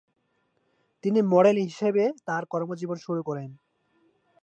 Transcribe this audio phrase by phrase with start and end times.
[1.03, 3.49] তিনি মডেল হিসেবে তার কর্মজীবন শুরু করেন।